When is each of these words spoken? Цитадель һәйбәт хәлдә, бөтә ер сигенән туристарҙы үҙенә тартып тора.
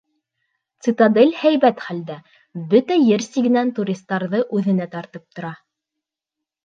Цитадель 0.85 1.33
һәйбәт 1.41 1.83
хәлдә, 1.89 2.15
бөтә 2.71 2.97
ер 3.09 3.27
сигенән 3.29 3.73
туристарҙы 3.81 4.41
үҙенә 4.61 4.89
тартып 4.97 5.29
тора. 5.39 5.53